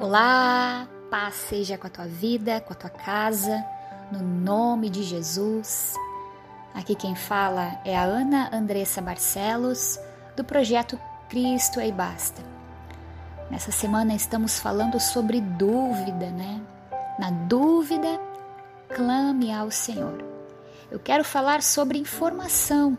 Olá, 0.00 0.88
paz 1.10 1.34
seja 1.34 1.78
com 1.78 1.86
a 1.86 1.90
tua 1.90 2.06
vida, 2.06 2.60
com 2.60 2.72
a 2.72 2.76
tua 2.76 2.90
casa, 2.90 3.64
no 4.10 4.20
nome 4.20 4.90
de 4.90 5.02
Jesus. 5.02 5.94
Aqui 6.74 6.94
quem 6.94 7.14
fala 7.14 7.80
é 7.84 7.96
a 7.96 8.02
Ana 8.02 8.50
Andressa 8.52 9.00
Barcelos, 9.00 9.98
do 10.36 10.42
projeto 10.42 10.98
Cristo 11.28 11.80
e 11.80 11.92
Basta. 11.92 12.42
Nessa 13.50 13.70
semana 13.70 14.14
estamos 14.14 14.58
falando 14.58 14.98
sobre 14.98 15.40
dúvida, 15.40 16.30
né? 16.30 16.60
Na 17.18 17.30
dúvida, 17.30 18.20
clame 18.88 19.52
ao 19.52 19.70
Senhor. 19.70 20.24
Eu 20.90 20.98
quero 20.98 21.24
falar 21.24 21.62
sobre 21.62 21.98
informação. 21.98 22.98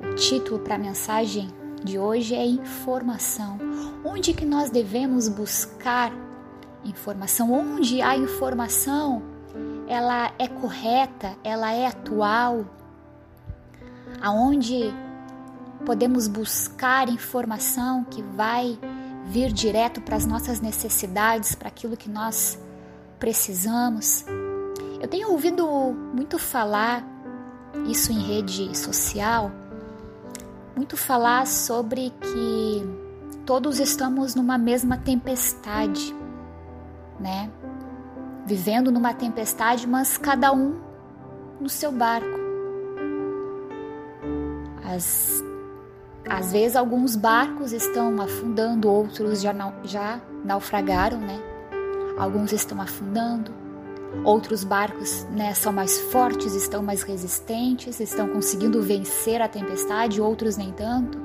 O 0.00 0.14
título 0.14 0.60
para 0.60 0.76
a 0.76 0.78
mensagem 0.78 1.52
de 1.82 1.98
hoje 1.98 2.34
é 2.34 2.44
informação. 2.44 3.58
Onde 4.04 4.32
que 4.32 4.44
nós 4.44 4.70
devemos 4.70 5.28
buscar 5.28 6.12
informação? 6.84 7.52
Onde 7.52 8.00
a 8.02 8.16
informação 8.16 9.22
ela 9.86 10.32
é 10.38 10.48
correta, 10.48 11.36
ela 11.42 11.72
é 11.72 11.86
atual? 11.86 12.64
Aonde 14.20 14.92
podemos 15.84 16.26
buscar 16.26 17.08
informação 17.08 18.04
que 18.04 18.22
vai 18.22 18.78
vir 19.26 19.52
direto 19.52 20.00
para 20.00 20.16
as 20.16 20.26
nossas 20.26 20.60
necessidades, 20.60 21.54
para 21.54 21.68
aquilo 21.68 21.96
que 21.96 22.08
nós 22.08 22.58
precisamos? 23.18 24.24
Eu 25.00 25.06
tenho 25.06 25.30
ouvido 25.30 25.66
muito 26.12 26.38
falar 26.38 27.04
isso 27.86 28.10
em 28.10 28.18
rede 28.18 28.76
social 28.76 29.52
muito 30.78 30.96
falar 30.96 31.44
sobre 31.44 32.10
que 32.20 32.86
todos 33.44 33.80
estamos 33.80 34.36
numa 34.36 34.56
mesma 34.56 34.96
tempestade, 34.96 36.14
né? 37.18 37.50
Vivendo 38.46 38.92
numa 38.92 39.12
tempestade, 39.12 39.88
mas 39.88 40.16
cada 40.16 40.52
um 40.52 40.78
no 41.60 41.68
seu 41.68 41.90
barco. 41.90 42.38
As, 44.84 45.42
às 46.30 46.52
vezes 46.52 46.76
alguns 46.76 47.16
barcos 47.16 47.72
estão 47.72 48.20
afundando, 48.20 48.88
outros 48.88 49.42
já, 49.42 49.52
já 49.82 50.20
naufragaram, 50.44 51.18
né? 51.18 51.40
Alguns 52.16 52.52
estão 52.52 52.80
afundando, 52.80 53.52
Outros 54.24 54.64
barcos 54.64 55.24
né, 55.24 55.54
são 55.54 55.72
mais 55.72 55.98
fortes, 56.00 56.54
estão 56.54 56.82
mais 56.82 57.02
resistentes, 57.02 58.00
estão 58.00 58.28
conseguindo 58.28 58.82
vencer 58.82 59.40
a 59.40 59.48
tempestade, 59.48 60.20
outros 60.20 60.56
nem 60.56 60.72
tanto. 60.72 61.18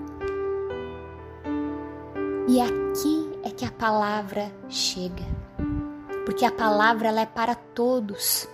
E 2.47 2.59
aqui 2.59 3.31
é 3.43 3.49
que 3.49 3.65
a 3.65 3.71
palavra 3.71 4.51
chega, 4.69 5.23
porque 6.25 6.45
a 6.45 6.51
palavra 6.51 7.07
ela 7.07 7.21
é 7.21 7.25
para 7.25 7.55
todos. 7.55 8.47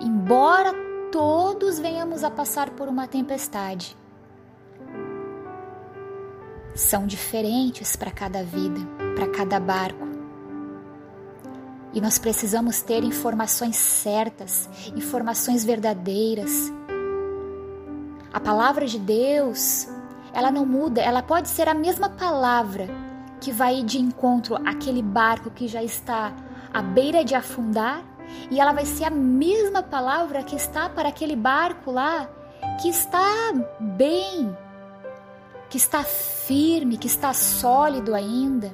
Embora 0.00 0.72
todos 1.10 1.78
venhamos 1.78 2.24
a 2.24 2.30
passar 2.30 2.70
por 2.70 2.88
uma 2.88 3.06
tempestade, 3.06 3.96
são 6.74 7.06
diferentes 7.06 7.96
para 7.96 8.10
cada 8.10 8.42
vida, 8.42 8.80
para 9.14 9.28
cada 9.28 9.60
barco. 9.60 10.09
E 11.92 12.00
nós 12.00 12.18
precisamos 12.18 12.82
ter 12.82 13.02
informações 13.02 13.76
certas, 13.76 14.68
informações 14.96 15.64
verdadeiras. 15.64 16.72
A 18.32 18.38
palavra 18.38 18.86
de 18.86 18.98
Deus, 18.98 19.88
ela 20.32 20.50
não 20.50 20.64
muda, 20.64 21.00
ela 21.00 21.22
pode 21.22 21.48
ser 21.48 21.68
a 21.68 21.74
mesma 21.74 22.08
palavra 22.08 22.88
que 23.40 23.50
vai 23.50 23.82
de 23.82 23.98
encontro 23.98 24.56
àquele 24.66 25.02
barco 25.02 25.50
que 25.50 25.66
já 25.66 25.82
está 25.82 26.32
à 26.72 26.80
beira 26.80 27.24
de 27.24 27.34
afundar, 27.34 28.04
e 28.50 28.60
ela 28.60 28.72
vai 28.72 28.86
ser 28.86 29.04
a 29.04 29.10
mesma 29.10 29.82
palavra 29.82 30.42
que 30.42 30.54
está 30.54 30.88
para 30.88 31.08
aquele 31.08 31.34
barco 31.34 31.90
lá 31.90 32.28
que 32.80 32.88
está 32.88 33.52
bem, 33.80 34.56
que 35.68 35.76
está 35.76 36.04
firme, 36.04 36.96
que 36.96 37.08
está 37.08 37.32
sólido 37.34 38.14
ainda. 38.14 38.72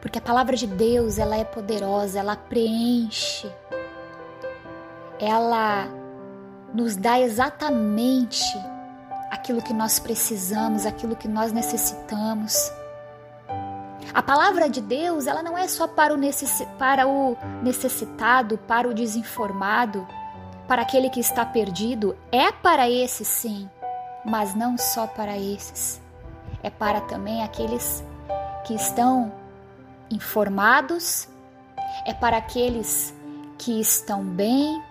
Porque 0.00 0.18
a 0.18 0.22
palavra 0.22 0.56
de 0.56 0.66
Deus, 0.66 1.18
ela 1.18 1.36
é 1.36 1.44
poderosa, 1.44 2.18
ela 2.18 2.36
preenche. 2.36 3.50
Ela 5.18 5.88
nos 6.72 6.96
dá 6.96 7.20
exatamente 7.20 8.42
aquilo 9.30 9.62
que 9.62 9.74
nós 9.74 9.98
precisamos, 9.98 10.86
aquilo 10.86 11.14
que 11.14 11.28
nós 11.28 11.52
necessitamos. 11.52 12.72
A 14.12 14.22
palavra 14.22 14.68
de 14.68 14.80
Deus, 14.80 15.26
ela 15.26 15.42
não 15.42 15.56
é 15.56 15.68
só 15.68 15.86
para 15.86 16.12
o, 16.12 16.16
necess... 16.16 16.66
para 16.78 17.06
o 17.06 17.36
necessitado, 17.62 18.58
para 18.58 18.88
o 18.88 18.94
desinformado, 18.94 20.06
para 20.66 20.82
aquele 20.82 21.10
que 21.10 21.20
está 21.20 21.44
perdido. 21.44 22.16
É 22.32 22.50
para 22.50 22.90
esses, 22.90 23.28
sim, 23.28 23.68
mas 24.24 24.54
não 24.54 24.76
só 24.76 25.06
para 25.06 25.36
esses. 25.38 26.00
É 26.62 26.70
para 26.70 27.00
também 27.02 27.42
aqueles 27.42 28.04
que 28.64 28.74
estão 28.74 29.32
informados, 30.10 31.28
é 32.06 32.12
para 32.12 32.36
aqueles 32.36 33.14
que 33.58 33.80
estão 33.80 34.24
bem, 34.24 34.82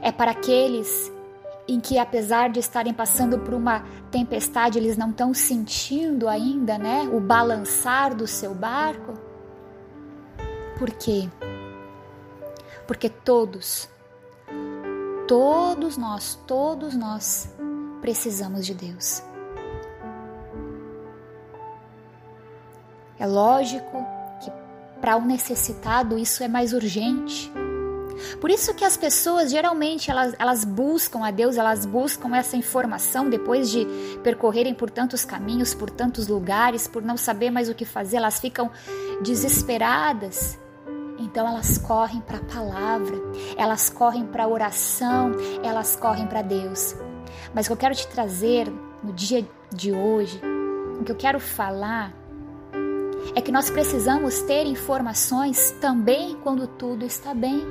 é 0.00 0.12
para 0.12 0.30
aqueles 0.30 1.12
em 1.68 1.80
que 1.80 1.98
apesar 1.98 2.48
de 2.48 2.60
estarem 2.60 2.94
passando 2.94 3.38
por 3.38 3.52
uma 3.52 3.84
tempestade, 4.10 4.78
eles 4.78 4.96
não 4.96 5.10
estão 5.10 5.34
sentindo 5.34 6.28
ainda, 6.28 6.78
né, 6.78 7.10
o 7.12 7.20
balançar 7.20 8.14
do 8.14 8.26
seu 8.26 8.54
barco. 8.54 9.14
Por 10.78 10.90
quê? 10.90 11.28
Porque 12.86 13.08
todos, 13.08 13.88
todos 15.26 15.96
nós, 15.96 16.38
todos 16.46 16.94
nós 16.94 17.52
precisamos 18.00 18.64
de 18.64 18.74
Deus. 18.74 19.22
É 23.18 23.26
lógico 23.26 24.04
que 24.40 24.50
para 25.00 25.16
o 25.16 25.20
um 25.20 25.26
necessitado 25.26 26.18
isso 26.18 26.42
é 26.42 26.48
mais 26.48 26.72
urgente. 26.72 27.52
Por 28.40 28.50
isso 28.50 28.74
que 28.74 28.84
as 28.84 28.96
pessoas 28.96 29.50
geralmente 29.50 30.10
elas, 30.10 30.34
elas 30.38 30.64
buscam 30.64 31.24
a 31.24 31.30
Deus, 31.30 31.56
elas 31.56 31.84
buscam 31.84 32.34
essa 32.34 32.56
informação 32.56 33.28
depois 33.28 33.70
de 33.70 33.86
percorrerem 34.22 34.74
por 34.74 34.90
tantos 34.90 35.24
caminhos, 35.24 35.74
por 35.74 35.90
tantos 35.90 36.26
lugares, 36.26 36.86
por 36.86 37.02
não 37.02 37.16
saber 37.16 37.50
mais 37.50 37.68
o 37.68 37.74
que 37.74 37.84
fazer, 37.84 38.16
elas 38.16 38.40
ficam 38.40 38.70
desesperadas. 39.22 40.58
Então 41.18 41.46
elas 41.46 41.78
correm 41.78 42.20
para 42.20 42.38
a 42.38 42.44
palavra, 42.44 43.16
elas 43.56 43.88
correm 43.88 44.26
para 44.26 44.44
a 44.44 44.48
oração, 44.48 45.32
elas 45.62 45.96
correm 45.96 46.26
para 46.26 46.42
Deus. 46.42 46.94
Mas 47.54 47.66
o 47.66 47.68
que 47.68 47.72
eu 47.72 47.76
quero 47.76 47.94
te 47.94 48.06
trazer 48.08 48.70
no 49.02 49.12
dia 49.12 49.46
de 49.74 49.92
hoje, 49.92 50.40
o 51.00 51.04
que 51.04 51.12
eu 51.12 51.16
quero 51.16 51.40
falar 51.40 52.12
é 53.34 53.40
que 53.40 53.52
nós 53.52 53.70
precisamos 53.70 54.42
ter 54.42 54.66
informações 54.66 55.72
também 55.80 56.36
quando 56.42 56.66
tudo 56.66 57.04
está 57.04 57.34
bem. 57.34 57.66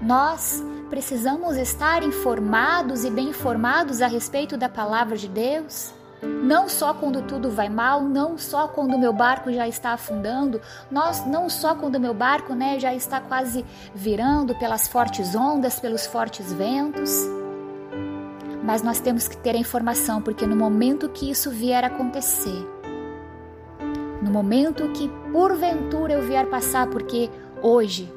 Nós 0.00 0.62
precisamos 0.88 1.56
estar 1.56 2.02
informados 2.02 3.04
e 3.04 3.10
bem 3.10 3.28
informados 3.28 4.00
a 4.00 4.06
respeito 4.06 4.56
da 4.56 4.68
palavra 4.68 5.16
de 5.16 5.28
Deus. 5.28 5.92
Não 6.22 6.68
só 6.68 6.94
quando 6.94 7.22
tudo 7.22 7.50
vai 7.50 7.68
mal, 7.68 8.02
não 8.02 8.36
só 8.36 8.66
quando 8.66 8.98
meu 8.98 9.12
barco 9.12 9.52
já 9.52 9.68
está 9.68 9.92
afundando, 9.92 10.60
nós 10.90 11.24
não 11.26 11.48
só 11.48 11.74
quando 11.74 12.00
meu 12.00 12.12
barco, 12.12 12.54
né, 12.54 12.78
já 12.78 12.94
está 12.94 13.20
quase 13.20 13.64
virando 13.94 14.54
pelas 14.56 14.88
fortes 14.88 15.34
ondas, 15.34 15.78
pelos 15.78 16.06
fortes 16.06 16.52
ventos. 16.52 17.10
Mas 18.64 18.82
nós 18.82 18.98
temos 18.98 19.28
que 19.28 19.36
ter 19.36 19.54
a 19.54 19.58
informação, 19.58 20.20
porque 20.20 20.46
no 20.46 20.56
momento 20.56 21.08
que 21.08 21.30
isso 21.30 21.50
vier 21.50 21.84
a 21.84 21.86
acontecer, 21.86 22.66
no 24.28 24.34
momento 24.34 24.92
que 24.92 25.08
porventura 25.32 26.12
eu 26.12 26.22
vier 26.22 26.46
passar, 26.50 26.86
porque 26.90 27.30
hoje, 27.62 28.12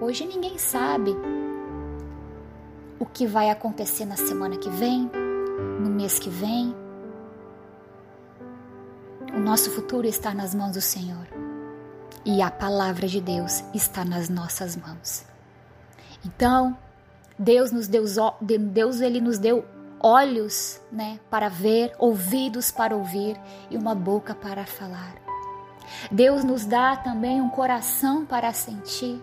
hoje 0.00 0.24
ninguém 0.24 0.56
sabe 0.56 1.10
o 3.00 3.04
que 3.04 3.26
vai 3.26 3.50
acontecer 3.50 4.04
na 4.04 4.16
semana 4.16 4.56
que 4.56 4.70
vem, 4.70 5.10
no 5.80 5.90
mês 5.90 6.20
que 6.20 6.30
vem. 6.30 6.72
O 9.34 9.40
nosso 9.40 9.72
futuro 9.72 10.06
está 10.06 10.32
nas 10.32 10.54
mãos 10.54 10.74
do 10.74 10.80
Senhor 10.80 11.26
e 12.24 12.40
a 12.40 12.50
palavra 12.50 13.08
de 13.08 13.20
Deus 13.20 13.64
está 13.74 14.04
nas 14.04 14.28
nossas 14.28 14.76
mãos. 14.76 15.24
Então, 16.24 16.78
Deus 17.36 17.72
nos 17.72 17.88
deu 17.88 18.04
Deus 18.40 19.00
ele 19.00 19.20
nos 19.20 19.36
deu 19.36 19.64
olhos, 19.98 20.80
né, 20.92 21.18
para 21.28 21.48
ver, 21.48 21.92
ouvidos 21.98 22.70
para 22.70 22.94
ouvir 22.94 23.36
e 23.68 23.76
uma 23.76 23.96
boca 23.96 24.32
para 24.32 24.64
falar. 24.64 25.29
Deus 26.10 26.44
nos 26.44 26.64
dá 26.64 26.96
também 26.96 27.40
um 27.40 27.48
coração 27.48 28.24
para 28.24 28.52
sentir. 28.52 29.22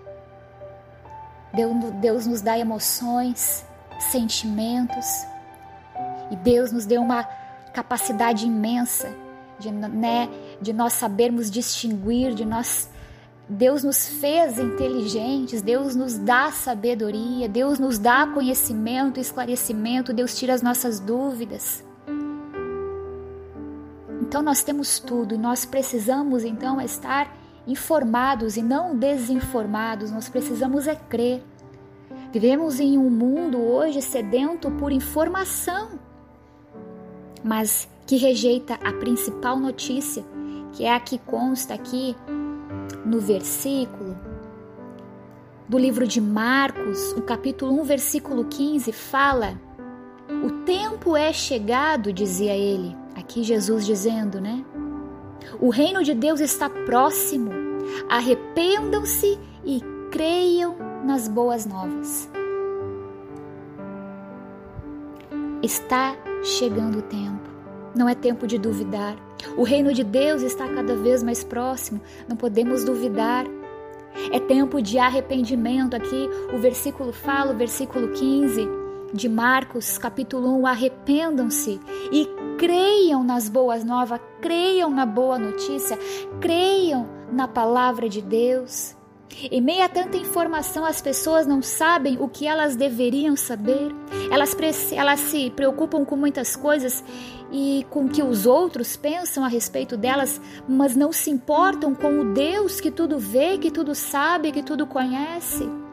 Deus, 1.53 1.91
Deus 1.95 2.27
nos 2.27 2.41
dá 2.41 2.57
emoções, 2.57 3.65
sentimentos. 3.99 5.05
E 6.29 6.35
Deus 6.35 6.71
nos 6.71 6.85
deu 6.85 7.01
uma 7.01 7.23
capacidade 7.73 8.45
imensa 8.45 9.09
de, 9.59 9.71
né, 9.71 10.29
de 10.61 10.73
nós 10.73 10.93
sabermos 10.93 11.49
distinguir, 11.49 12.33
de 12.33 12.45
nós 12.45 12.89
Deus 13.49 13.81
nos 13.81 14.05
fez 14.05 14.59
inteligentes, 14.59 15.61
Deus 15.61 15.95
nos 15.95 16.17
dá 16.17 16.51
sabedoria, 16.51 17.47
Deus 17.47 17.79
nos 17.79 17.97
dá 17.97 18.27
conhecimento, 18.27 19.21
esclarecimento, 19.21 20.11
Deus 20.11 20.37
tira 20.37 20.53
as 20.53 20.61
nossas 20.61 20.99
dúvidas. 20.99 21.87
Então 24.27 24.41
nós 24.41 24.62
temos 24.62 25.00
tudo 25.00 25.35
e 25.35 25.38
nós 25.38 25.63
precisamos 25.63 26.44
então 26.44 26.81
estar 26.81 27.33
informados 27.65 28.57
e 28.57 28.62
não 28.62 28.94
desinformados, 28.94 30.12
nós 30.12 30.27
precisamos 30.27 30.85
é 30.85 30.95
crer. 30.95 31.41
Vivemos 32.33 32.81
em 32.81 32.97
um 32.97 33.09
mundo 33.09 33.57
hoje 33.57 34.01
sedento 34.01 34.69
por 34.71 34.91
informação, 34.91 35.91
mas 37.41 37.88
que 38.06 38.18
rejeita 38.18 38.74
a 38.75 38.91
principal 38.91 39.57
notícia, 39.57 40.25
que 40.74 40.83
é 40.83 40.94
a 40.94 41.00
que 41.00 41.18
consta 41.19 41.74
aqui 41.74 42.13
no 43.06 43.21
versículo 43.21 44.18
do 45.69 45.77
livro 45.77 46.06
de 46.06 46.19
Marcos, 46.19 47.13
o 47.13 47.21
capítulo 47.21 47.79
1, 47.79 47.83
versículo 47.85 48.44
15, 48.44 48.91
fala: 48.91 49.57
O 50.44 50.65
tempo 50.65 51.15
é 51.15 51.31
chegado, 51.31 52.12
dizia 52.12 52.53
ele. 52.53 53.06
Aqui 53.17 53.41
Jesus 53.41 53.83
dizendo, 53.83 54.39
né? 54.39 54.63
O 55.59 55.69
reino 55.69 56.03
de 56.03 56.13
Deus 56.13 56.39
está 56.39 56.69
próximo. 56.69 57.49
Arrependam-se 58.07 59.39
e 59.65 59.81
creiam 60.11 60.75
nas 61.03 61.27
boas 61.27 61.65
novas. 61.65 62.29
Está 65.63 66.15
chegando 66.43 66.99
o 66.99 67.01
tempo. 67.01 67.49
Não 67.95 68.07
é 68.07 68.13
tempo 68.13 68.45
de 68.45 68.59
duvidar. 68.59 69.15
O 69.57 69.63
reino 69.63 69.91
de 69.93 70.03
Deus 70.03 70.43
está 70.43 70.67
cada 70.67 70.95
vez 70.95 71.23
mais 71.23 71.43
próximo. 71.43 71.99
Não 72.27 72.37
podemos 72.37 72.83
duvidar. 72.83 73.45
É 74.31 74.39
tempo 74.39 74.79
de 74.79 74.99
arrependimento. 74.99 75.95
Aqui 75.95 76.29
o 76.53 76.59
versículo 76.59 77.11
fala, 77.11 77.51
o 77.51 77.57
versículo 77.57 78.09
15 78.09 78.87
de 79.17 79.27
Marcos, 79.27 79.97
capítulo 79.97 80.55
1, 80.59 80.67
arrependam-se 80.67 81.79
e 82.11 82.29
creiam 82.57 83.23
nas 83.23 83.49
boas 83.49 83.83
novas, 83.83 84.21
creiam 84.39 84.91
na 84.91 85.05
boa 85.05 85.39
notícia, 85.39 85.97
creiam 86.39 87.09
na 87.31 87.47
palavra 87.47 88.07
de 88.07 88.21
Deus. 88.21 88.95
Em 89.51 89.59
meio 89.59 89.83
a 89.83 89.89
tanta 89.89 90.17
informação, 90.17 90.85
as 90.85 91.01
pessoas 91.01 91.45
não 91.45 91.61
sabem 91.61 92.17
o 92.19 92.29
que 92.29 92.47
elas 92.47 92.75
deveriam 92.75 93.35
saber. 93.35 93.91
Elas, 94.31 94.55
elas 94.91 95.19
se 95.19 95.49
preocupam 95.49 96.05
com 96.05 96.15
muitas 96.15 96.55
coisas 96.55 97.03
e 97.51 97.85
com 97.89 98.05
o 98.05 98.09
que 98.09 98.21
os 98.21 98.45
outros 98.45 98.95
pensam 98.95 99.43
a 99.43 99.47
respeito 99.47 99.97
delas, 99.97 100.39
mas 100.67 100.95
não 100.95 101.11
se 101.11 101.29
importam 101.29 101.93
com 101.95 102.19
o 102.19 102.33
Deus 102.33 102.79
que 102.79 102.91
tudo 102.91 103.17
vê, 103.17 103.57
que 103.57 103.71
tudo 103.71 103.95
sabe, 103.95 104.51
que 104.51 104.63
tudo 104.63 104.85
conhece. 104.85 105.87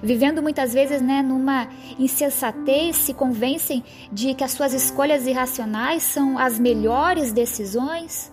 Vivendo 0.00 0.40
muitas 0.40 0.72
vezes 0.72 1.02
né, 1.02 1.22
numa 1.22 1.68
insensatez, 1.98 2.96
se 2.96 3.12
convencem 3.12 3.82
de 4.12 4.34
que 4.34 4.44
as 4.44 4.52
suas 4.52 4.72
escolhas 4.72 5.26
irracionais 5.26 6.02
são 6.02 6.38
as 6.38 6.58
melhores 6.58 7.32
decisões. 7.32 8.30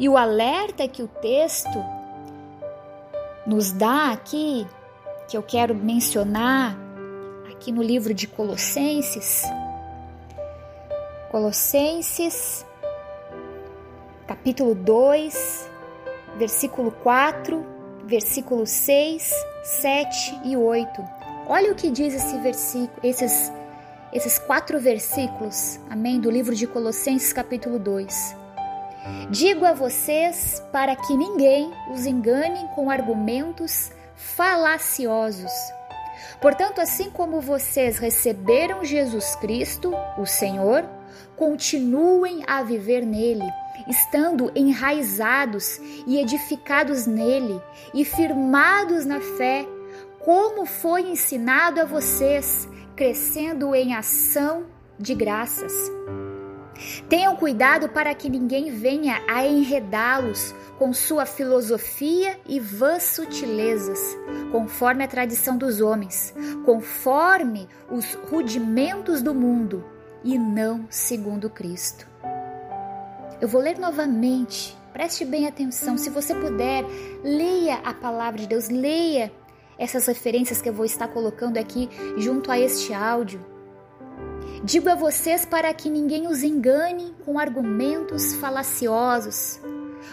E 0.00 0.08
o 0.08 0.16
alerta 0.16 0.88
que 0.88 1.02
o 1.02 1.08
texto 1.08 1.84
nos 3.46 3.70
dá 3.70 4.12
aqui, 4.12 4.66
que 5.28 5.36
eu 5.36 5.42
quero 5.42 5.74
mencionar 5.74 6.76
aqui 7.50 7.70
no 7.72 7.82
livro 7.82 8.14
de 8.14 8.26
Colossenses. 8.26 9.42
Colossenses, 11.30 12.64
capítulo 14.26 14.74
2, 14.74 15.70
versículo 16.36 16.90
4, 16.90 17.64
versículo 18.04 18.66
6, 18.66 19.32
7 19.68 20.40
e 20.44 20.56
8. 20.56 21.04
Olha 21.46 21.70
o 21.70 21.74
que 21.74 21.90
diz 21.90 22.14
esse 22.14 22.38
versículo, 22.38 22.98
esses, 23.02 23.52
esses 24.12 24.38
quatro 24.38 24.80
versículos, 24.80 25.78
amém, 25.90 26.18
do 26.18 26.30
livro 26.30 26.54
de 26.54 26.66
Colossenses, 26.66 27.34
capítulo 27.34 27.78
2. 27.78 28.34
Digo 29.30 29.66
a 29.66 29.74
vocês 29.74 30.62
para 30.72 30.96
que 30.96 31.14
ninguém 31.14 31.70
os 31.92 32.06
engane 32.06 32.66
com 32.74 32.90
argumentos 32.90 33.92
falaciosos. 34.16 35.52
Portanto, 36.40 36.80
assim 36.80 37.10
como 37.10 37.40
vocês 37.40 37.98
receberam 37.98 38.82
Jesus 38.82 39.36
Cristo, 39.36 39.92
o 40.16 40.24
Senhor, 40.24 40.88
continuem 41.36 42.42
a 42.46 42.62
viver 42.62 43.04
nele, 43.04 43.44
estando 43.88 44.52
enraizados 44.54 45.80
e 46.06 46.18
edificados 46.18 47.06
nele 47.06 47.60
e 47.94 48.04
firmados 48.04 49.06
na 49.06 49.20
fé, 49.20 49.66
como 50.18 50.66
foi 50.66 51.02
ensinado 51.02 51.80
a 51.80 51.84
vocês, 51.84 52.68
crescendo 52.94 53.74
em 53.74 53.94
ação 53.94 54.66
de 54.98 55.14
graças. 55.14 55.72
Tenham 57.08 57.34
cuidado 57.34 57.88
para 57.88 58.14
que 58.14 58.28
ninguém 58.28 58.70
venha 58.70 59.20
a 59.26 59.44
enredá-los 59.44 60.54
com 60.78 60.92
sua 60.92 61.26
filosofia 61.26 62.38
e 62.46 62.60
vãs 62.60 63.02
sutilezas, 63.02 63.98
conforme 64.52 65.02
a 65.02 65.08
tradição 65.08 65.56
dos 65.56 65.80
homens, 65.80 66.32
conforme 66.64 67.68
os 67.90 68.14
rudimentos 68.14 69.22
do 69.22 69.34
mundo 69.34 69.84
e 70.22 70.38
não 70.38 70.86
segundo 70.88 71.50
Cristo. 71.50 72.06
Eu 73.40 73.46
vou 73.46 73.60
ler 73.60 73.78
novamente, 73.78 74.76
preste 74.92 75.24
bem 75.24 75.46
atenção, 75.46 75.96
se 75.96 76.10
você 76.10 76.34
puder, 76.34 76.84
leia 77.22 77.76
a 77.84 77.94
palavra 77.94 78.40
de 78.40 78.48
Deus, 78.48 78.68
leia 78.68 79.30
essas 79.78 80.06
referências 80.06 80.60
que 80.60 80.68
eu 80.68 80.72
vou 80.72 80.84
estar 80.84 81.06
colocando 81.06 81.56
aqui 81.56 81.88
junto 82.16 82.50
a 82.50 82.58
este 82.58 82.92
áudio. 82.92 83.40
Digo 84.64 84.90
a 84.90 84.96
vocês 84.96 85.46
para 85.46 85.72
que 85.72 85.88
ninguém 85.88 86.26
os 86.26 86.42
engane 86.42 87.14
com 87.24 87.38
argumentos 87.38 88.34
falaciosos. 88.34 89.60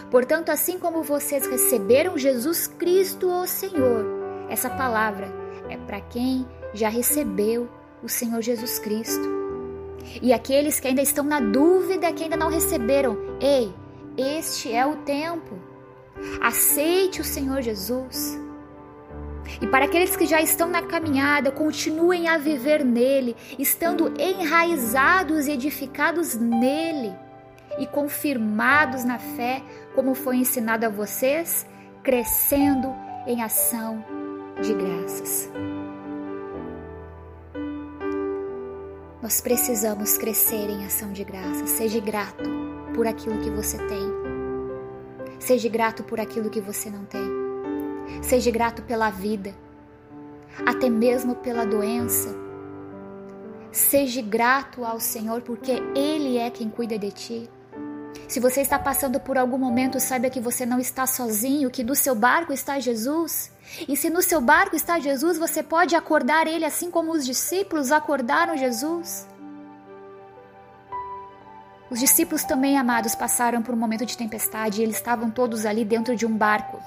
Portanto, 0.08 0.50
assim 0.50 0.78
como 0.78 1.02
vocês 1.02 1.48
receberam 1.48 2.16
Jesus 2.16 2.68
Cristo, 2.68 3.28
o 3.28 3.44
Senhor, 3.44 4.04
essa 4.48 4.70
palavra 4.70 5.26
é 5.68 5.76
para 5.76 6.00
quem 6.00 6.46
já 6.72 6.88
recebeu 6.88 7.68
o 8.04 8.08
Senhor 8.08 8.40
Jesus 8.40 8.78
Cristo. 8.78 9.35
E 10.22 10.32
aqueles 10.32 10.80
que 10.80 10.88
ainda 10.88 11.02
estão 11.02 11.24
na 11.24 11.40
dúvida, 11.40 12.12
que 12.12 12.24
ainda 12.24 12.36
não 12.36 12.48
receberam, 12.48 13.18
ei, 13.40 13.72
este 14.16 14.72
é 14.72 14.86
o 14.86 14.96
tempo. 14.96 15.58
Aceite 16.40 17.20
o 17.20 17.24
Senhor 17.24 17.60
Jesus. 17.60 18.38
E 19.60 19.66
para 19.66 19.84
aqueles 19.84 20.16
que 20.16 20.26
já 20.26 20.40
estão 20.40 20.68
na 20.68 20.82
caminhada, 20.82 21.50
continuem 21.50 22.28
a 22.28 22.36
viver 22.38 22.84
nele, 22.84 23.36
estando 23.58 24.12
enraizados 24.18 25.46
e 25.46 25.52
edificados 25.52 26.34
nele 26.34 27.14
e 27.78 27.86
confirmados 27.86 29.04
na 29.04 29.18
fé, 29.18 29.62
como 29.94 30.14
foi 30.14 30.36
ensinado 30.36 30.86
a 30.86 30.88
vocês, 30.88 31.66
crescendo 32.02 32.94
em 33.26 33.42
ação 33.42 34.04
de 34.62 34.72
graças. 34.72 35.50
Nós 39.26 39.40
precisamos 39.40 40.16
crescer 40.16 40.70
em 40.70 40.86
ação 40.86 41.10
de 41.12 41.24
graças. 41.24 41.70
Seja 41.70 41.98
grato 41.98 42.44
por 42.94 43.08
aquilo 43.08 43.40
que 43.40 43.50
você 43.50 43.76
tem. 43.76 44.08
Seja 45.40 45.68
grato 45.68 46.04
por 46.04 46.20
aquilo 46.20 46.48
que 46.48 46.60
você 46.60 46.88
não 46.88 47.04
tem. 47.04 47.28
Seja 48.22 48.52
grato 48.52 48.84
pela 48.84 49.10
vida, 49.10 49.52
até 50.64 50.88
mesmo 50.88 51.34
pela 51.34 51.66
doença. 51.66 52.36
Seja 53.72 54.22
grato 54.22 54.84
ao 54.84 55.00
Senhor, 55.00 55.42
porque 55.42 55.72
Ele 55.96 56.38
é 56.38 56.48
quem 56.48 56.70
cuida 56.70 56.96
de 56.96 57.10
ti. 57.10 57.50
Se 58.28 58.40
você 58.40 58.60
está 58.60 58.78
passando 58.78 59.20
por 59.20 59.38
algum 59.38 59.56
momento, 59.56 60.00
saiba 60.00 60.28
que 60.28 60.40
você 60.40 60.66
não 60.66 60.80
está 60.80 61.06
sozinho, 61.06 61.70
que 61.70 61.84
do 61.84 61.94
seu 61.94 62.14
barco 62.14 62.52
está 62.52 62.78
Jesus. 62.80 63.52
E 63.88 63.96
se 63.96 64.10
no 64.10 64.20
seu 64.20 64.40
barco 64.40 64.74
está 64.74 64.98
Jesus, 64.98 65.38
você 65.38 65.62
pode 65.62 65.94
acordar 65.94 66.46
ele 66.46 66.64
assim 66.64 66.90
como 66.90 67.12
os 67.12 67.24
discípulos 67.24 67.92
acordaram 67.92 68.56
Jesus. 68.56 69.26
Os 71.88 72.00
discípulos 72.00 72.42
também, 72.42 72.76
amados, 72.76 73.14
passaram 73.14 73.62
por 73.62 73.72
um 73.72 73.78
momento 73.78 74.04
de 74.04 74.16
tempestade 74.16 74.80
e 74.80 74.84
eles 74.84 74.96
estavam 74.96 75.30
todos 75.30 75.64
ali 75.64 75.84
dentro 75.84 76.16
de 76.16 76.26
um 76.26 76.36
barco. 76.36 76.82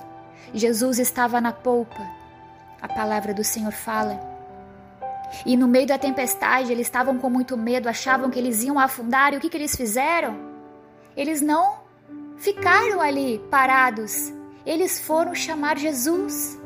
Jesus 0.54 1.00
estava 1.00 1.40
na 1.40 1.54
polpa. 1.54 2.06
A 2.82 2.88
palavra 2.88 3.34
do 3.34 3.46
Senhor 3.46 3.72
fala. 3.72 4.20
E 5.46 5.56
no 5.56 5.70
meio 5.70 5.88
da 5.88 5.98
tempestade, 5.98 6.72
eles 6.72 6.88
estavam 6.88 7.18
com 7.18 7.30
muito 7.30 7.56
medo, 7.56 7.88
achavam 7.88 8.30
que 8.30 8.40
eles 8.40 8.62
iam 8.62 8.78
afundar. 8.78 9.34
E 9.34 9.38
o 9.38 9.40
que, 9.40 9.50
que 9.50 9.56
eles 9.56 9.74
fizeram? 9.74 10.49
Eles 11.20 11.42
não 11.42 11.80
ficaram 12.38 13.02
ali 13.02 13.40
parados. 13.52 14.32
Eles 14.66 15.02
foram 15.02 15.36
chamar 15.36 15.78
Jesus. 15.78 16.58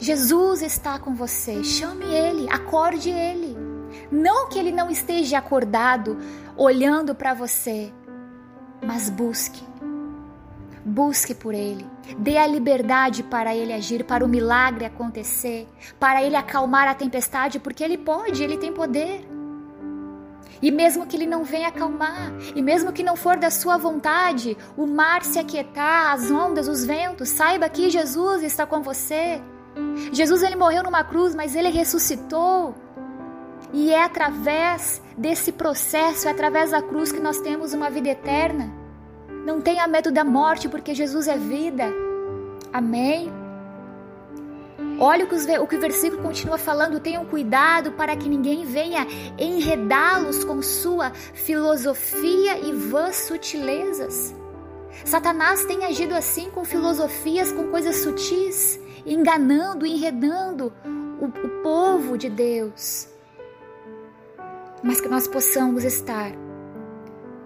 Jesus 0.00 0.62
está 0.62 0.98
com 0.98 1.14
você. 1.14 1.62
Chame 1.62 2.04
ele, 2.06 2.50
acorde 2.50 3.08
ele. 3.08 3.56
Não 4.10 4.48
que 4.48 4.58
ele 4.58 4.72
não 4.72 4.90
esteja 4.90 5.38
acordado, 5.38 6.18
olhando 6.56 7.14
para 7.14 7.34
você, 7.34 7.92
mas 8.84 9.08
busque. 9.08 9.62
Busque 10.84 11.36
por 11.36 11.54
ele. 11.54 11.86
Dê 12.18 12.36
a 12.36 12.48
liberdade 12.48 13.22
para 13.22 13.54
ele 13.54 13.72
agir, 13.72 14.02
para 14.02 14.24
o 14.24 14.28
milagre 14.28 14.84
acontecer, 14.84 15.68
para 16.00 16.20
ele 16.20 16.34
acalmar 16.34 16.88
a 16.88 16.94
tempestade, 16.94 17.60
porque 17.60 17.84
ele 17.84 17.96
pode, 17.96 18.42
ele 18.42 18.56
tem 18.56 18.72
poder. 18.72 19.35
E 20.60 20.70
mesmo 20.70 21.06
que 21.06 21.16
ele 21.16 21.26
não 21.26 21.44
venha 21.44 21.68
acalmar, 21.68 22.32
e 22.54 22.62
mesmo 22.62 22.92
que 22.92 23.02
não 23.02 23.16
for 23.16 23.36
da 23.36 23.50
sua 23.50 23.76
vontade, 23.76 24.56
o 24.76 24.86
mar 24.86 25.22
se 25.22 25.38
aquietar, 25.38 26.12
as 26.12 26.30
ondas, 26.30 26.68
os 26.68 26.84
ventos, 26.84 27.28
saiba 27.28 27.68
que 27.68 27.90
Jesus 27.90 28.42
está 28.42 28.66
com 28.66 28.82
você. 28.82 29.40
Jesus 30.12 30.42
ele 30.42 30.56
morreu 30.56 30.82
numa 30.82 31.04
cruz, 31.04 31.34
mas 31.34 31.54
ele 31.54 31.68
ressuscitou. 31.68 32.74
E 33.72 33.92
é 33.92 34.02
através 34.02 35.02
desse 35.16 35.52
processo, 35.52 36.28
é 36.28 36.30
através 36.30 36.70
da 36.70 36.80
cruz 36.80 37.12
que 37.12 37.20
nós 37.20 37.38
temos 37.40 37.74
uma 37.74 37.90
vida 37.90 38.08
eterna. 38.08 38.72
Não 39.44 39.60
tenha 39.60 39.86
medo 39.86 40.10
da 40.10 40.24
morte, 40.24 40.68
porque 40.68 40.94
Jesus 40.94 41.28
é 41.28 41.36
vida. 41.36 41.84
Amém. 42.72 43.30
Olha 44.98 45.26
o 45.26 45.28
que, 45.28 45.34
o 45.34 45.64
o 45.76 45.80
versículo 45.80 46.22
continua 46.22 46.56
falando: 46.56 47.00
tenham 47.00 47.24
cuidado 47.26 47.92
para 47.92 48.16
que 48.16 48.28
ninguém 48.28 48.64
venha 48.64 49.06
enredá-los 49.38 50.42
com 50.44 50.62
sua 50.62 51.10
filosofia 51.10 52.58
e 52.58 52.72
vãs 52.72 53.16
sutilezas. 53.16 54.34
Satanás 55.04 55.64
tem 55.66 55.84
agido 55.84 56.14
assim 56.14 56.50
com 56.50 56.64
filosofias, 56.64 57.52
com 57.52 57.68
coisas 57.68 57.96
sutis, 57.96 58.80
enganando, 59.04 59.84
enredando 59.84 60.72
o, 61.20 61.26
o 61.26 61.62
povo 61.62 62.16
de 62.16 62.30
Deus. 62.30 63.08
Mas 64.82 65.00
que 65.00 65.08
nós 65.08 65.28
possamos 65.28 65.84
estar 65.84 66.32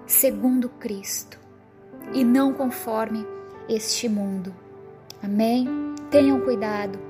segundo 0.06 0.68
Cristo 0.68 1.38
e 2.12 2.24
não 2.24 2.52
conforme 2.52 3.26
este 3.68 4.08
mundo. 4.08 4.54
Amém? 5.22 5.68
Tenham 6.10 6.40
cuidado 6.40 7.09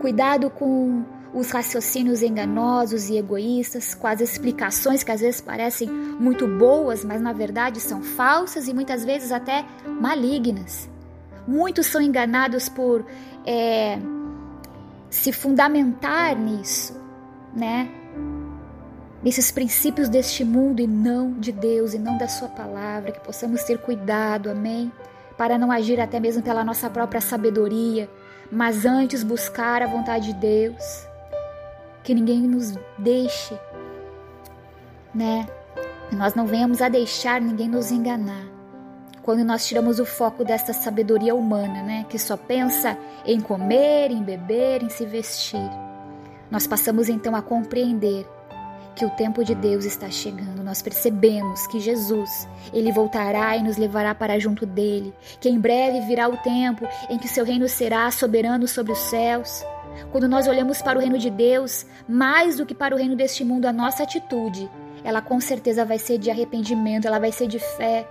Cuidado 0.00 0.50
com 0.50 1.04
os 1.34 1.50
raciocínios 1.50 2.22
enganosos 2.22 3.08
e 3.08 3.16
egoístas, 3.16 3.94
com 3.94 4.06
as 4.06 4.20
explicações 4.20 5.02
que 5.02 5.10
às 5.10 5.20
vezes 5.20 5.40
parecem 5.40 5.88
muito 5.88 6.46
boas, 6.46 7.04
mas 7.04 7.20
na 7.20 7.32
verdade 7.32 7.80
são 7.80 8.02
falsas 8.02 8.68
e 8.68 8.74
muitas 8.74 9.04
vezes 9.04 9.32
até 9.32 9.64
malignas. 10.00 10.88
Muitos 11.46 11.86
são 11.86 12.00
enganados 12.00 12.68
por 12.68 13.04
é, 13.46 13.98
se 15.10 15.32
fundamentar 15.32 16.36
nisso, 16.38 17.00
né? 17.54 17.90
Nesses 19.22 19.50
princípios 19.50 20.08
deste 20.08 20.44
mundo 20.44 20.80
e 20.80 20.86
não 20.86 21.32
de 21.32 21.52
Deus 21.52 21.94
e 21.94 21.98
não 21.98 22.18
da 22.18 22.28
Sua 22.28 22.48
palavra, 22.48 23.12
que 23.12 23.20
possamos 23.20 23.62
ter 23.62 23.78
cuidado, 23.78 24.50
amém? 24.50 24.92
Para 25.36 25.56
não 25.56 25.72
agir 25.72 26.00
até 26.00 26.20
mesmo 26.20 26.42
pela 26.42 26.64
nossa 26.64 26.90
própria 26.90 27.20
sabedoria, 27.20 28.08
mas 28.52 28.84
antes 28.84 29.22
buscar 29.22 29.80
a 29.80 29.86
vontade 29.86 30.26
de 30.26 30.34
Deus, 30.34 31.08
que 32.04 32.14
ninguém 32.14 32.42
nos 32.42 32.74
deixe, 32.98 33.58
né? 35.14 35.46
Nós 36.12 36.34
não 36.34 36.46
venhamos 36.46 36.82
a 36.82 36.90
deixar 36.90 37.40
ninguém 37.40 37.66
nos 37.66 37.90
enganar. 37.90 38.44
Quando 39.22 39.42
nós 39.42 39.66
tiramos 39.66 39.98
o 39.98 40.04
foco 40.04 40.44
desta 40.44 40.74
sabedoria 40.74 41.34
humana, 41.34 41.82
né, 41.82 42.04
que 42.10 42.18
só 42.18 42.36
pensa 42.36 42.98
em 43.24 43.40
comer, 43.40 44.10
em 44.10 44.22
beber, 44.22 44.82
em 44.82 44.90
se 44.90 45.06
vestir, 45.06 45.70
nós 46.50 46.66
passamos 46.66 47.08
então 47.08 47.34
a 47.34 47.40
compreender 47.40 48.28
que 48.94 49.04
o 49.04 49.10
tempo 49.10 49.44
de 49.44 49.54
Deus 49.54 49.84
está 49.84 50.10
chegando. 50.10 50.62
Nós 50.62 50.82
percebemos 50.82 51.66
que 51.66 51.80
Jesus, 51.80 52.48
ele 52.72 52.92
voltará 52.92 53.56
e 53.56 53.62
nos 53.62 53.76
levará 53.76 54.14
para 54.14 54.38
junto 54.38 54.66
dele, 54.66 55.14
que 55.40 55.48
em 55.48 55.58
breve 55.58 56.00
virá 56.06 56.28
o 56.28 56.36
tempo 56.38 56.86
em 57.08 57.18
que 57.18 57.28
seu 57.28 57.44
reino 57.44 57.68
será 57.68 58.10
soberano 58.10 58.68
sobre 58.68 58.92
os 58.92 58.98
céus. 58.98 59.64
Quando 60.10 60.28
nós 60.28 60.46
olhamos 60.46 60.80
para 60.80 60.98
o 60.98 61.00
reino 61.00 61.18
de 61.18 61.30
Deus, 61.30 61.86
mais 62.08 62.56
do 62.56 62.66
que 62.66 62.74
para 62.74 62.94
o 62.94 62.98
reino 62.98 63.16
deste 63.16 63.44
mundo, 63.44 63.66
a 63.66 63.72
nossa 63.72 64.02
atitude, 64.02 64.70
ela 65.04 65.20
com 65.20 65.40
certeza 65.40 65.84
vai 65.84 65.98
ser 65.98 66.18
de 66.18 66.30
arrependimento, 66.30 67.06
ela 67.06 67.18
vai 67.18 67.32
ser 67.32 67.46
de 67.46 67.58
fé. 67.58 68.06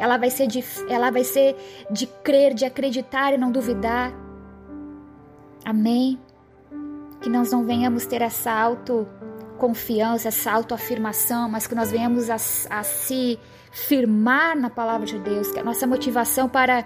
Ela 0.00 0.16
vai 0.16 0.30
ser 0.30 0.46
de 0.46 0.64
ela 0.88 1.10
vai 1.10 1.24
ser 1.24 1.56
de 1.90 2.06
crer, 2.06 2.54
de 2.54 2.64
acreditar 2.64 3.32
e 3.32 3.38
não 3.38 3.50
duvidar. 3.50 4.12
Amém. 5.64 6.18
Que 7.20 7.28
nós 7.28 7.52
não 7.52 7.64
venhamos 7.64 8.06
ter 8.06 8.22
essa 8.22 8.52
auto 9.64 9.74
confiança, 9.74 10.28
essa 10.28 10.52
autoafirmação, 10.52 11.48
mas 11.48 11.66
que 11.66 11.74
nós 11.74 11.90
venhamos 11.90 12.28
a, 12.30 12.34
a 12.34 12.82
se 12.82 13.38
firmar 13.72 14.56
na 14.56 14.70
palavra 14.70 15.06
de 15.06 15.18
Deus, 15.18 15.50
que 15.50 15.58
a 15.58 15.64
nossa 15.64 15.86
motivação 15.86 16.48
para 16.48 16.84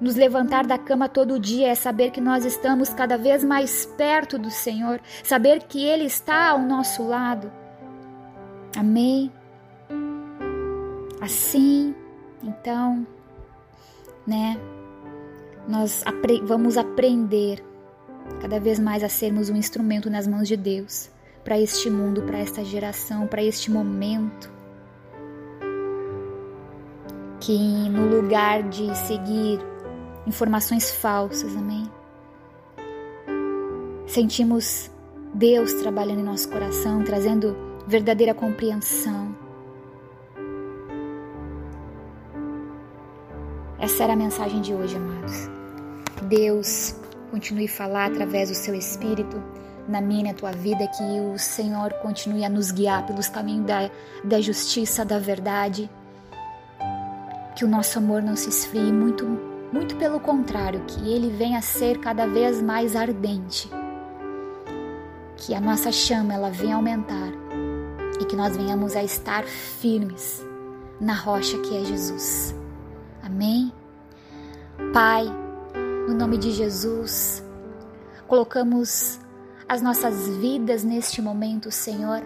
nos 0.00 0.16
levantar 0.16 0.66
da 0.66 0.78
cama 0.78 1.08
todo 1.08 1.38
dia 1.38 1.68
é 1.68 1.74
saber 1.74 2.10
que 2.10 2.20
nós 2.20 2.44
estamos 2.44 2.88
cada 2.90 3.16
vez 3.18 3.44
mais 3.44 3.84
perto 3.84 4.38
do 4.38 4.50
Senhor, 4.50 5.00
saber 5.22 5.64
que 5.64 5.84
Ele 5.84 6.04
está 6.04 6.50
ao 6.50 6.58
nosso 6.60 7.06
lado. 7.06 7.50
Amém? 8.76 9.30
Assim, 11.20 11.94
então, 12.42 13.06
né, 14.26 14.56
nós 15.66 16.02
apre 16.06 16.40
vamos 16.40 16.76
aprender 16.76 17.64
cada 18.40 18.60
vez 18.60 18.78
mais 18.78 19.02
a 19.02 19.08
sermos 19.08 19.50
um 19.50 19.56
instrumento 19.56 20.08
nas 20.08 20.26
mãos 20.26 20.46
de 20.46 20.56
Deus 20.56 21.10
para 21.48 21.58
este 21.58 21.88
mundo, 21.88 22.20
para 22.24 22.36
esta 22.36 22.62
geração, 22.62 23.26
para 23.26 23.42
este 23.42 23.70
momento. 23.70 24.52
Que 27.40 27.56
no 27.88 28.06
lugar 28.06 28.64
de 28.64 28.94
seguir 28.94 29.58
informações 30.26 30.90
falsas, 30.90 31.56
amém? 31.56 31.90
Sentimos 34.06 34.90
Deus 35.32 35.72
trabalhando 35.72 36.20
em 36.20 36.24
nosso 36.24 36.50
coração, 36.50 37.02
trazendo 37.02 37.56
verdadeira 37.86 38.34
compreensão. 38.34 39.34
Essa 43.78 44.04
era 44.04 44.12
a 44.12 44.16
mensagem 44.16 44.60
de 44.60 44.74
hoje, 44.74 44.98
amados. 44.98 45.48
Deus 46.24 46.94
continue 47.30 47.64
a 47.64 47.70
falar 47.70 48.10
através 48.10 48.50
do 48.50 48.54
seu 48.54 48.74
Espírito 48.74 49.42
na 49.88 50.00
minha 50.00 50.20
e 50.20 50.24
na 50.24 50.34
tua 50.34 50.52
vida, 50.52 50.86
que 50.86 51.02
o 51.02 51.38
Senhor 51.38 51.92
continue 51.94 52.44
a 52.44 52.48
nos 52.48 52.70
guiar 52.70 53.06
pelos 53.06 53.28
caminhos 53.28 53.66
da, 53.66 53.90
da 54.22 54.40
justiça, 54.40 55.04
da 55.04 55.18
verdade. 55.18 55.90
Que 57.56 57.64
o 57.64 57.68
nosso 57.68 57.98
amor 57.98 58.22
não 58.22 58.36
se 58.36 58.50
esfrie, 58.50 58.92
muito, 58.92 59.26
muito 59.72 59.96
pelo 59.96 60.20
contrário, 60.20 60.84
que 60.86 61.10
ele 61.10 61.30
venha 61.30 61.58
a 61.58 61.62
ser 61.62 61.98
cada 61.98 62.26
vez 62.26 62.60
mais 62.60 62.94
ardente. 62.94 63.70
Que 65.38 65.54
a 65.54 65.60
nossa 65.60 65.90
chama 65.90 66.34
ela 66.34 66.50
venha 66.50 66.76
aumentar 66.76 67.32
e 68.20 68.24
que 68.26 68.36
nós 68.36 68.56
venhamos 68.56 68.94
a 68.94 69.02
estar 69.02 69.44
firmes 69.44 70.44
na 71.00 71.14
rocha 71.14 71.58
que 71.58 71.76
é 71.76 71.84
Jesus. 71.84 72.54
Amém? 73.22 73.72
Pai, 74.92 75.24
no 76.06 76.14
nome 76.14 76.38
de 76.38 76.50
Jesus, 76.50 77.42
colocamos 78.26 79.20
as 79.68 79.82
nossas 79.82 80.26
vidas 80.38 80.82
neste 80.82 81.20
momento, 81.20 81.70
Senhor. 81.70 82.22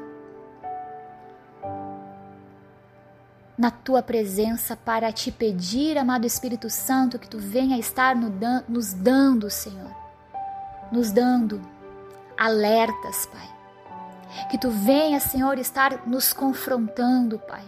Na 3.58 3.70
tua 3.70 4.02
presença 4.02 4.76
para 4.76 5.12
te 5.12 5.32
pedir, 5.32 5.98
amado 5.98 6.26
Espírito 6.26 6.70
Santo, 6.70 7.18
que 7.18 7.28
tu 7.28 7.38
venha 7.38 7.78
estar 7.78 8.14
nos 8.16 8.92
dando, 8.94 9.50
Senhor, 9.50 9.90
nos 10.90 11.10
dando 11.10 11.60
alertas, 12.38 13.26
Pai. 13.26 13.50
Que 14.48 14.56
tu 14.56 14.70
venha, 14.70 15.20
Senhor, 15.20 15.58
estar 15.58 16.06
nos 16.06 16.32
confrontando, 16.32 17.38
Pai. 17.40 17.64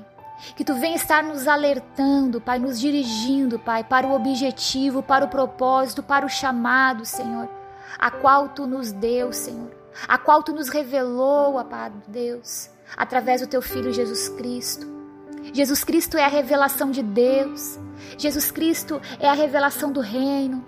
Que 0.57 0.64
tu 0.64 0.75
venha 0.75 0.97
estar 0.97 1.23
nos 1.23 1.47
alertando, 1.47 2.40
Pai, 2.40 2.59
nos 2.59 2.81
dirigindo, 2.81 3.59
Pai, 3.59 3.85
para 3.85 4.07
o 4.07 4.14
objetivo, 4.14 5.02
para 5.02 5.25
o 5.25 5.28
propósito, 5.28 6.02
para 6.02 6.25
o 6.25 6.28
chamado, 6.28 7.04
Senhor 7.04 7.63
a 7.99 8.11
qual 8.11 8.49
tu 8.49 8.67
nos 8.67 8.93
deu, 8.93 9.33
Senhor, 9.33 9.71
a 10.09 10.19
qual 10.19 10.43
tu 10.43 10.53
nos 10.53 10.69
revelou, 10.69 11.59
amado 11.59 12.03
Deus, 12.09 12.71
através 12.97 13.41
do 13.41 13.47
teu 13.47 13.63
filho 13.63 13.93
Jesus 13.93 14.29
Cristo. 14.29 14.95
Jesus 15.53 15.85
Cristo 15.85 16.17
é 16.17 16.25
a 16.25 16.29
revelação 16.29 16.91
de 16.91 17.03
Deus. 17.03 17.79
Jesus 18.17 18.51
Cristo 18.51 19.01
é 19.21 19.29
a 19.29 19.35
revelação 19.35 19.93
do 19.93 20.01
reino. 20.01 20.65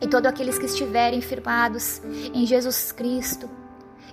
E 0.00 0.06
todos 0.06 0.28
aqueles 0.28 0.58
que 0.58 0.66
estiverem 0.66 1.20
firmados 1.20 2.02
em 2.34 2.44
Jesus 2.44 2.92
Cristo 2.92 3.48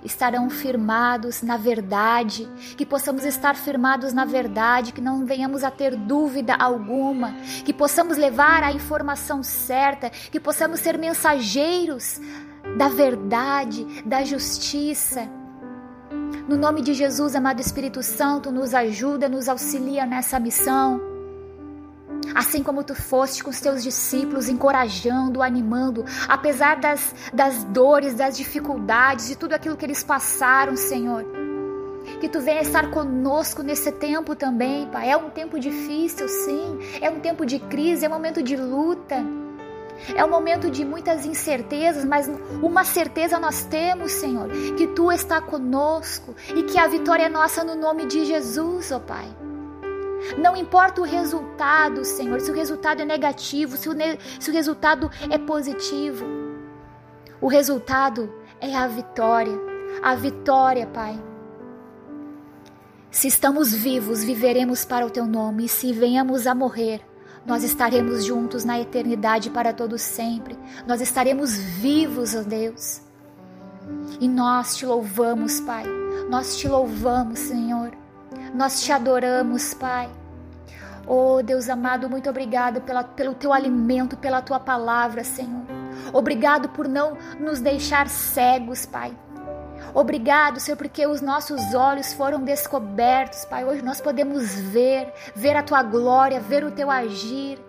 estarão 0.04 0.50
firmados 0.50 1.42
na 1.42 1.56
verdade, 1.56 2.46
que 2.76 2.84
possamos 2.84 3.24
estar 3.24 3.56
firmados 3.56 4.12
na 4.12 4.24
verdade, 4.24 4.92
que 4.92 5.00
não 5.00 5.24
venhamos 5.24 5.64
a 5.64 5.70
ter 5.70 5.96
dúvida 5.96 6.54
alguma, 6.54 7.32
que 7.64 7.72
possamos 7.72 8.18
levar 8.18 8.62
a 8.62 8.72
informação 8.72 9.42
certa, 9.42 10.10
que 10.10 10.38
possamos 10.38 10.80
ser 10.80 10.98
mensageiros 10.98 12.20
da 12.76 12.88
verdade, 12.88 14.02
da 14.04 14.24
justiça. 14.24 15.28
No 16.48 16.56
nome 16.56 16.82
de 16.82 16.92
Jesus, 16.92 17.34
amado 17.34 17.60
Espírito 17.60 18.02
Santo, 18.02 18.50
nos 18.50 18.74
ajuda, 18.74 19.28
nos 19.28 19.48
auxilia 19.48 20.04
nessa 20.04 20.38
missão. 20.38 21.00
Assim 22.34 22.62
como 22.62 22.82
tu 22.82 22.94
foste 22.94 23.42
com 23.42 23.50
os 23.50 23.60
teus 23.60 23.82
discípulos, 23.82 24.48
encorajando, 24.48 25.42
animando, 25.42 26.04
apesar 26.28 26.80
das, 26.80 27.14
das 27.32 27.64
dores, 27.64 28.14
das 28.14 28.36
dificuldades, 28.36 29.28
de 29.28 29.36
tudo 29.36 29.52
aquilo 29.54 29.76
que 29.76 29.84
eles 29.84 30.02
passaram, 30.02 30.76
Senhor. 30.76 31.24
Que 32.20 32.28
tu 32.28 32.40
venha 32.40 32.60
estar 32.60 32.90
conosco 32.90 33.62
nesse 33.62 33.90
tempo 33.92 34.34
também, 34.34 34.86
Pai. 34.88 35.10
É 35.10 35.16
um 35.16 35.30
tempo 35.30 35.58
difícil, 35.58 36.28
sim. 36.28 36.78
É 37.00 37.08
um 37.08 37.20
tempo 37.20 37.46
de 37.46 37.58
crise, 37.58 38.04
é 38.04 38.08
um 38.08 38.12
momento 38.12 38.42
de 38.42 38.56
luta. 38.56 39.24
É 40.14 40.24
um 40.24 40.30
momento 40.30 40.70
de 40.70 40.84
muitas 40.84 41.24
incertezas, 41.24 42.04
mas 42.04 42.30
uma 42.62 42.84
certeza 42.84 43.38
nós 43.38 43.64
temos, 43.64 44.12
Senhor, 44.12 44.48
que 44.76 44.86
Tu 44.88 45.12
está 45.12 45.40
conosco 45.40 46.34
e 46.54 46.62
que 46.64 46.78
a 46.78 46.86
vitória 46.86 47.24
é 47.24 47.28
nossa 47.28 47.64
no 47.64 47.74
nome 47.74 48.06
de 48.06 48.24
Jesus, 48.24 48.90
ó 48.92 48.96
oh 48.96 49.00
Pai. 49.00 49.26
Não 50.38 50.56
importa 50.56 51.00
o 51.00 51.04
resultado, 51.04 52.04
Senhor, 52.04 52.40
se 52.40 52.50
o 52.50 52.54
resultado 52.54 53.02
é 53.02 53.04
negativo, 53.04 53.76
se 53.76 53.88
o, 53.88 53.92
se 54.40 54.50
o 54.50 54.52
resultado 54.52 55.10
é 55.30 55.36
positivo. 55.36 56.24
O 57.40 57.46
resultado 57.46 58.32
é 58.60 58.74
a 58.74 58.86
vitória. 58.86 59.58
A 60.02 60.14
vitória, 60.14 60.86
Pai. 60.86 61.22
Se 63.10 63.28
estamos 63.28 63.72
vivos, 63.72 64.24
viveremos 64.24 64.84
para 64.84 65.06
o 65.06 65.10
Teu 65.10 65.26
nome, 65.26 65.66
e 65.66 65.68
se 65.68 65.92
venhamos 65.92 66.46
a 66.46 66.54
morrer, 66.54 67.00
nós 67.46 67.62
estaremos 67.62 68.24
juntos 68.24 68.64
na 68.64 68.80
eternidade 68.80 69.50
para 69.50 69.72
todos 69.72 70.00
sempre. 70.00 70.58
Nós 70.86 71.00
estaremos 71.00 71.56
vivos, 71.56 72.34
ó 72.34 72.42
Deus. 72.42 73.02
E 74.18 74.26
nós 74.26 74.76
te 74.76 74.86
louvamos, 74.86 75.60
Pai. 75.60 75.84
Nós 76.30 76.56
te 76.56 76.66
louvamos, 76.66 77.38
Senhor. 77.38 77.92
Nós 78.54 78.82
te 78.82 78.92
adoramos, 78.92 79.74
Pai. 79.74 80.08
Oh, 81.06 81.42
Deus 81.42 81.68
amado, 81.68 82.08
muito 82.08 82.30
obrigado 82.30 82.80
pela, 82.80 83.04
pelo 83.04 83.34
teu 83.34 83.52
alimento, 83.52 84.16
pela 84.16 84.40
tua 84.40 84.58
palavra, 84.58 85.22
Senhor. 85.22 85.64
Obrigado 86.14 86.70
por 86.70 86.88
não 86.88 87.18
nos 87.38 87.60
deixar 87.60 88.08
cegos, 88.08 88.86
Pai. 88.86 89.14
Obrigado, 89.94 90.58
Senhor, 90.58 90.76
porque 90.76 91.06
os 91.06 91.20
nossos 91.20 91.72
olhos 91.72 92.12
foram 92.12 92.42
descobertos, 92.42 93.44
Pai. 93.44 93.64
Hoje 93.64 93.80
nós 93.80 94.00
podemos 94.00 94.52
ver, 94.52 95.12
ver 95.36 95.56
a 95.56 95.62
tua 95.62 95.84
glória, 95.84 96.40
ver 96.40 96.64
o 96.64 96.72
teu 96.72 96.90
agir. 96.90 97.60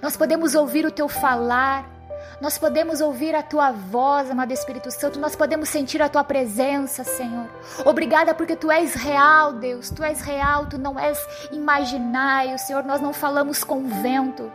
Nós 0.00 0.16
podemos 0.16 0.54
ouvir 0.54 0.86
o 0.86 0.90
teu 0.92 1.08
falar. 1.08 1.92
Nós 2.40 2.56
podemos 2.58 3.00
ouvir 3.00 3.34
a 3.34 3.42
tua 3.42 3.72
voz, 3.72 4.30
amado 4.30 4.52
Espírito 4.52 4.88
Santo. 4.90 5.18
Nós 5.18 5.34
podemos 5.34 5.68
sentir 5.68 6.00
a 6.00 6.08
tua 6.08 6.22
presença, 6.22 7.02
Senhor. 7.02 7.46
Obrigada 7.84 8.34
porque 8.34 8.54
tu 8.54 8.70
és 8.70 8.94
real, 8.94 9.54
Deus. 9.54 9.90
Tu 9.90 10.04
és 10.04 10.20
real, 10.20 10.66
tu 10.66 10.78
não 10.78 10.98
és 10.98 11.18
imaginário, 11.50 12.56
Senhor. 12.56 12.84
Nós 12.84 13.00
não 13.00 13.12
falamos 13.12 13.64
com 13.64 13.88
vento. 13.88 14.50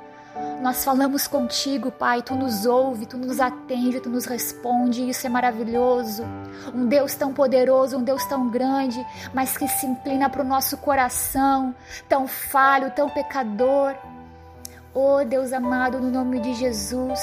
Nós 0.62 0.84
falamos 0.84 1.26
contigo, 1.26 1.90
Pai, 1.90 2.22
tu 2.22 2.36
nos 2.36 2.66
ouve, 2.66 3.06
tu 3.06 3.18
nos 3.18 3.40
atende, 3.40 4.02
tu 4.02 4.10
nos 4.10 4.26
responde, 4.26 5.10
isso 5.10 5.26
é 5.26 5.30
maravilhoso. 5.30 6.24
Um 6.76 6.86
Deus 6.86 7.16
tão 7.16 7.34
poderoso, 7.34 7.98
um 7.98 8.04
Deus 8.04 8.26
tão 8.26 8.50
grande, 8.50 9.06
mas 9.34 9.56
que 9.56 9.68
se 9.68 9.86
inclina 9.86 10.30
para 10.30 10.42
o 10.42 10.46
nosso 10.46 10.76
coração, 10.78 11.74
tão 12.10 12.28
falho, 12.28 12.92
tão 12.92 13.10
pecador. 13.10 13.96
Oh 14.94 15.24
Deus 15.24 15.54
amado, 15.54 16.00
no 16.00 16.12
nome 16.12 16.42
de 16.42 16.54
Jesus, 16.56 17.20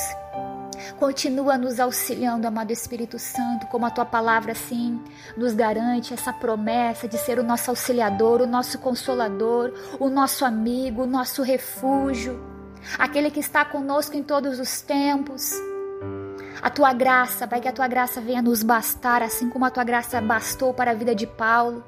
Continua 0.99 1.59
nos 1.59 1.81
auxiliando, 1.81 2.47
amado 2.47 2.71
Espírito 2.71 3.19
Santo, 3.19 3.67
como 3.67 3.87
a 3.87 3.91
tua 3.91 4.05
palavra 4.05 4.53
assim 4.53 5.03
nos 5.37 5.53
garante 5.53 6.15
essa 6.15 6.33
promessa 6.33 7.09
de 7.09 7.19
ser 7.19 7.39
o 7.39 7.43
nosso 7.43 7.71
auxiliador, 7.71 8.41
o 8.41 8.47
nosso 8.47 8.79
consolador, 8.79 9.73
o 9.99 10.09
nosso 10.09 10.45
amigo, 10.45 11.03
o 11.03 11.07
nosso 11.07 11.43
refúgio 11.43 12.56
aquele 12.99 13.31
que 13.31 13.41
está 13.41 13.65
conosco 13.65 14.17
em 14.17 14.23
todos 14.23 14.61
os 14.61 14.81
tempos. 14.81 15.53
A 16.63 16.71
tua 16.71 16.93
graça, 16.93 17.47
Pai, 17.47 17.61
que 17.61 17.69
a 17.69 17.73
tua 17.73 17.87
graça 17.87 18.21
venha 18.21 18.41
nos 18.41 18.63
bastar, 18.63 19.23
assim 19.23 19.49
como 19.51 19.65
a 19.65 19.71
tua 19.71 19.85
graça 19.85 20.21
bastou 20.21 20.73
para 20.73 20.93
a 20.93 20.95
vida 20.95 21.15
de 21.15 21.27
Paulo. 21.27 21.85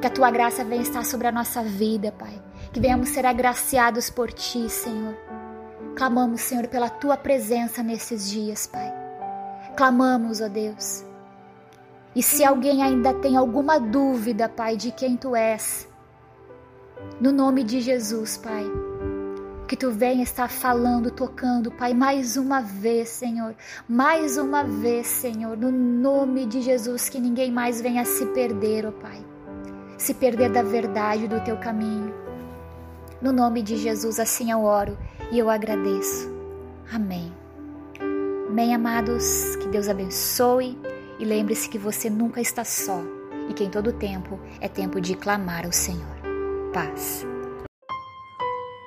Que 0.00 0.06
a 0.06 0.10
tua 0.10 0.30
graça 0.30 0.64
venha 0.64 0.82
estar 0.82 1.04
sobre 1.04 1.26
a 1.26 1.32
nossa 1.32 1.62
vida, 1.62 2.12
Pai. 2.12 2.42
Que 2.72 2.80
venhamos 2.80 3.10
ser 3.10 3.26
agraciados 3.26 4.08
por 4.08 4.32
ti, 4.32 4.68
Senhor. 4.68 5.14
Clamamos, 5.94 6.40
Senhor, 6.40 6.66
pela 6.68 6.88
tua 6.88 7.16
presença 7.16 7.82
nesses 7.82 8.30
dias, 8.30 8.66
Pai. 8.66 8.92
Clamamos, 9.76 10.40
ó 10.40 10.48
Deus. 10.48 11.04
E 12.14 12.22
se 12.22 12.44
alguém 12.44 12.82
ainda 12.82 13.14
tem 13.14 13.36
alguma 13.36 13.78
dúvida, 13.78 14.48
Pai, 14.48 14.76
de 14.76 14.90
quem 14.90 15.16
tu 15.16 15.36
és, 15.36 15.88
no 17.20 17.32
nome 17.32 17.62
de 17.62 17.80
Jesus, 17.80 18.36
Pai 18.36 18.91
que 19.72 19.76
tu 19.76 19.90
venha 19.90 20.22
estar 20.22 20.50
falando, 20.50 21.10
tocando, 21.10 21.70
Pai, 21.70 21.94
mais 21.94 22.36
uma 22.36 22.60
vez, 22.60 23.08
Senhor, 23.08 23.54
mais 23.88 24.36
uma 24.36 24.62
vez, 24.62 25.06
Senhor, 25.06 25.56
no 25.56 25.72
nome 25.72 26.44
de 26.44 26.60
Jesus, 26.60 27.08
que 27.08 27.18
ninguém 27.18 27.50
mais 27.50 27.80
venha 27.80 28.04
se 28.04 28.26
perder, 28.26 28.84
ó 28.84 28.90
oh 28.90 28.92
Pai, 28.92 29.24
se 29.96 30.12
perder 30.12 30.50
da 30.50 30.62
verdade 30.62 31.26
do 31.26 31.40
teu 31.40 31.56
caminho. 31.56 32.12
No 33.22 33.32
nome 33.32 33.62
de 33.62 33.78
Jesus, 33.78 34.20
assim 34.20 34.50
eu 34.50 34.62
oro 34.62 34.98
e 35.30 35.38
eu 35.38 35.48
agradeço. 35.48 36.30
Amém. 36.92 37.32
Amém, 38.50 38.74
amados, 38.74 39.56
que 39.56 39.68
Deus 39.68 39.88
abençoe 39.88 40.78
e 41.18 41.24
lembre-se 41.24 41.66
que 41.66 41.78
você 41.78 42.10
nunca 42.10 42.42
está 42.42 42.62
só 42.62 43.02
e 43.48 43.54
que 43.54 43.64
em 43.64 43.70
todo 43.70 43.90
tempo 43.90 44.38
é 44.60 44.68
tempo 44.68 45.00
de 45.00 45.14
clamar 45.14 45.64
ao 45.64 45.72
Senhor. 45.72 46.20
Paz. 46.74 47.24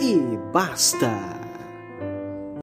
e 0.00 0.36
basta. 0.52 1.33